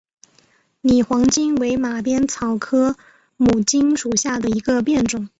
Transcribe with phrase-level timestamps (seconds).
[0.81, 2.97] 拟黄荆为马鞭草科
[3.37, 5.29] 牡荆属下的一个变种。